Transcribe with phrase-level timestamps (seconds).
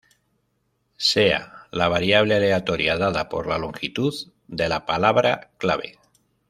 [1.09, 4.11] Sea la variable aleatoria dada por la longitud
[4.47, 5.99] de la palabra clave.